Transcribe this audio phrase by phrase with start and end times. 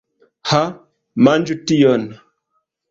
[0.51, 0.61] Ha,
[1.29, 2.11] manĝu tion!